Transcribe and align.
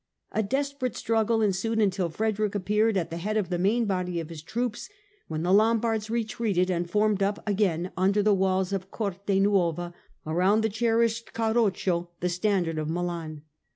A 0.31 0.41
desperate 0.41 0.95
struggle 0.95 1.43
ensued 1.43 1.77
until 1.77 2.09
Frederick 2.09 2.55
appeared 2.55 2.97
at 2.97 3.11
the 3.11 3.17
head 3.17 3.37
of 3.37 3.49
the 3.49 3.59
main 3.59 3.85
body 3.85 4.19
of 4.19 4.29
his 4.29 4.41
troops, 4.41 4.89
when 5.27 5.43
the 5.43 5.53
Lombards 5.53 6.09
retreated 6.09 6.71
and 6.71 6.89
formed 6.89 7.21
up 7.21 7.47
again 7.47 7.91
under 7.95 8.23
the 8.23 8.33
walls 8.33 8.73
of 8.73 8.89
Cortenuova, 8.89 9.93
around 10.25 10.61
the 10.61 10.69
cherished 10.69 11.33
Carroccio, 11.33 12.09
the 12.19 12.29
standard 12.29 12.79
of 12.79 12.89
Milan. 12.89 13.43